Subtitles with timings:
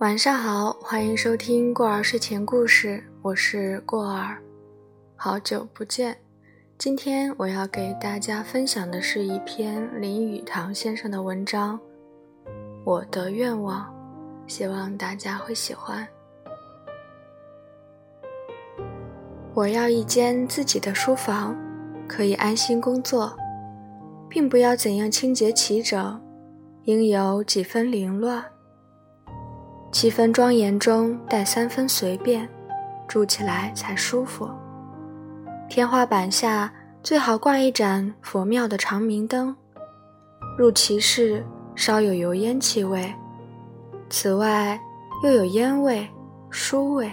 [0.00, 4.38] 晚上好，欢迎收听过儿睡前故事，我是过儿，
[5.14, 6.16] 好久不见。
[6.78, 11.78] 今天我要给大家分享的是一篇林语堂先生的文章
[12.82, 13.94] 《我的愿望》，
[14.50, 16.08] 希望大家会喜欢。
[19.52, 21.54] 我要一间自己的书房，
[22.08, 23.36] 可以安心工作，
[24.30, 26.18] 并不要怎样清洁齐整，
[26.84, 28.42] 应有几分凌乱。
[29.92, 32.48] 七分庄严中带三分随便，
[33.08, 34.48] 住起来才舒服。
[35.68, 36.72] 天花板下
[37.02, 39.54] 最好挂一盏佛庙的长明灯，
[40.56, 41.44] 入其室
[41.74, 43.12] 稍有油烟气味，
[44.08, 44.78] 此外
[45.24, 46.08] 又有烟味、
[46.50, 47.10] 书味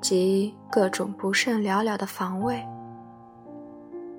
[0.00, 2.60] 及各种不甚了了的房味。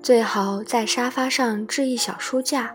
[0.02, 2.74] 最好在沙发上置一小书架，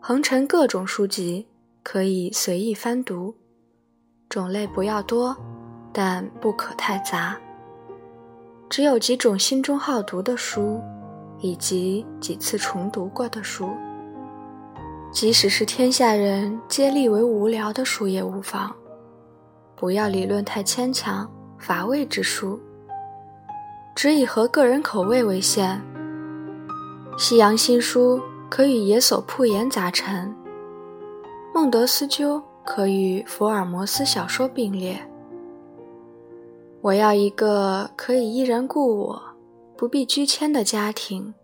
[0.00, 1.46] 横陈各种书籍，
[1.82, 3.34] 可以随意翻读。
[4.28, 5.36] 种类不要多，
[5.92, 7.36] 但不可太杂。
[8.68, 10.80] 只有几种心中好读的书，
[11.38, 13.68] 以及几次重读过的书。
[15.12, 18.74] 即使是天下人皆立为无聊的书也无妨。
[19.76, 22.58] 不要理论太牵强乏味之书，
[23.94, 25.80] 只以合个人口味为限。
[27.16, 30.34] 西洋新书可与野叟铺言杂陈，
[31.54, 32.42] 孟德斯鸠。
[32.64, 34.98] 可与福尔摩斯小说并列。
[36.80, 39.22] 我要一个可以依人故我、
[39.76, 41.34] 不必拘牵的家庭。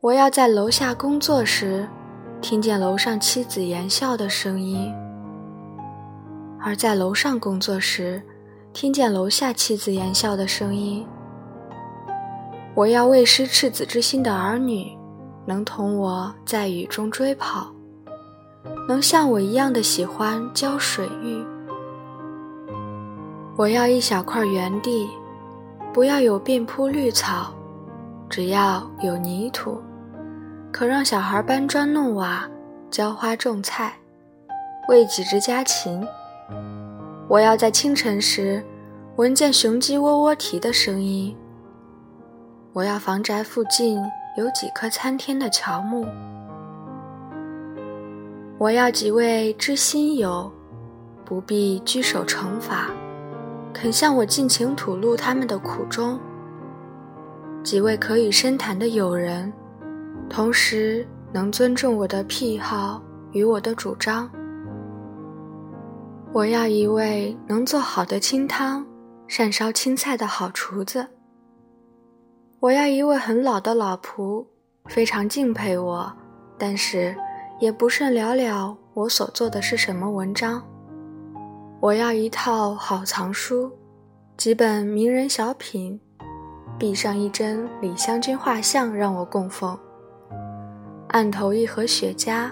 [0.00, 1.88] 我要在楼下工作时，
[2.40, 4.92] 听见楼上妻子言笑的声音；
[6.60, 8.22] 而在楼上工作时，
[8.72, 11.06] 听见楼下妻子言笑的声音。
[12.74, 14.96] 我要未失赤子之心的儿女，
[15.44, 17.74] 能同我在雨中追跑。
[18.88, 21.44] 能像我一样的喜欢浇水浴。
[23.56, 25.08] 我要一小块园地，
[25.92, 27.52] 不要有遍铺绿草，
[28.28, 29.80] 只要有泥土，
[30.72, 32.48] 可让小孩搬砖弄瓦、
[32.90, 33.94] 浇花种菜、
[34.88, 36.06] 喂几只家禽。
[37.28, 38.64] 我要在清晨时
[39.16, 41.36] 闻见雄鸡喔喔啼的声音。
[42.72, 44.02] 我要房宅附近
[44.36, 46.06] 有几棵参天的乔木。
[48.60, 50.52] 我要几位知心友，
[51.24, 52.90] 不必拘守惩罚，
[53.72, 56.20] 肯向我尽情吐露他们的苦衷。
[57.64, 59.50] 几位可以深谈的友人，
[60.28, 64.30] 同时能尊重我的癖好与我的主张。
[66.30, 68.86] 我要一位能做好的清汤、
[69.26, 71.06] 善烧青菜的好厨子。
[72.58, 74.44] 我要一位很老的老仆，
[74.84, 76.12] 非常敬佩我，
[76.58, 77.16] 但是。
[77.60, 80.62] 也不甚了了，我所做的是什么文章？
[81.78, 83.70] 我要一套好藏书，
[84.38, 86.00] 几本名人小品，
[86.78, 89.78] 壁上一帧李香君画像让我供奉，
[91.08, 92.50] 案头一盒雪茄，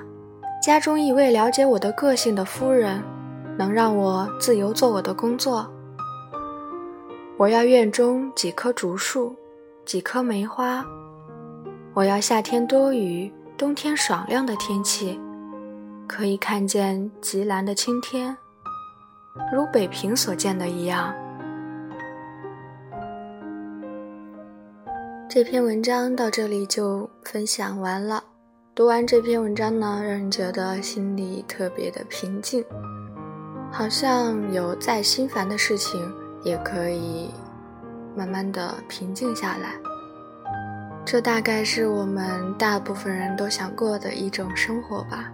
[0.63, 3.03] 家中一位了解我的个性的夫人，
[3.57, 5.67] 能让我自由做我的工作。
[7.39, 9.35] 我要院中几棵竹树，
[9.87, 10.85] 几棵梅花。
[11.95, 13.33] 我要夏天多雨。
[13.59, 15.19] 冬天爽亮的天气，
[16.07, 18.37] 可以看见极蓝的青天，
[19.53, 21.13] 如北平所见的一样。
[25.29, 28.23] 这篇文章到这里就分享完了。
[28.77, 32.65] 读完这篇文章呢，让人觉得心里特别的平静，
[33.73, 36.01] 好像有再心烦的事情
[36.45, 37.29] 也可以
[38.17, 39.88] 慢慢的平静下来。
[41.11, 45.33] 这大概是我们大部分人都想过的一种生活吧。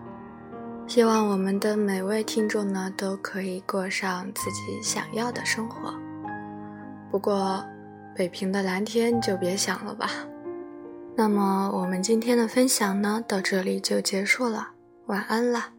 [0.86, 5.92] 希望我们的每位听众呢，都可以过上自己想要的生活。
[7.10, 7.64] 不过，
[8.14, 10.08] 北平的蓝天就别想了吧。
[11.16, 14.68] 那么，我们今天的分享呢，到这里就结束了。
[15.06, 15.73] 晚安了。